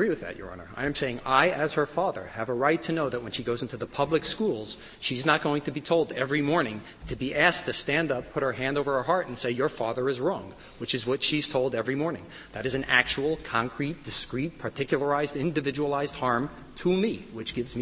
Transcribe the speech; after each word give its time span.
agree 0.00 0.08
with 0.08 0.22
that, 0.22 0.38
Your 0.38 0.50
Honor. 0.50 0.66
I 0.76 0.86
am 0.86 0.94
saying 0.94 1.20
I, 1.26 1.50
as 1.50 1.74
her 1.74 1.84
father, 1.84 2.30
have 2.32 2.48
a 2.48 2.54
right 2.54 2.80
to 2.84 2.90
know 2.90 3.10
that 3.10 3.22
when 3.22 3.32
she 3.32 3.42
goes 3.42 3.60
into 3.60 3.76
the 3.76 3.86
public 3.86 4.24
schools, 4.24 4.78
she's 4.98 5.26
not 5.26 5.42
going 5.42 5.60
to 5.64 5.70
be 5.70 5.82
told 5.82 6.10
every 6.12 6.40
morning 6.40 6.80
to 7.08 7.16
be 7.16 7.34
asked 7.34 7.66
to 7.66 7.74
stand 7.74 8.10
up, 8.10 8.32
put 8.32 8.42
her 8.42 8.52
hand 8.52 8.78
over 8.78 8.94
her 8.94 9.02
heart, 9.02 9.26
and 9.26 9.36
say, 9.36 9.50
Your 9.50 9.68
father 9.68 10.08
is 10.08 10.18
wrong, 10.18 10.54
which 10.78 10.94
is 10.94 11.06
what 11.06 11.22
she's 11.22 11.46
told 11.46 11.74
every 11.74 11.96
morning. 11.96 12.24
That 12.52 12.64
is 12.64 12.74
an 12.74 12.84
actual, 12.84 13.36
concrete, 13.42 14.02
discrete, 14.02 14.58
particularized, 14.58 15.36
individualized 15.36 16.14
harm 16.14 16.48
to 16.76 16.90
me, 16.90 17.26
which 17.34 17.52
gives 17.52 17.76
me 17.76 17.78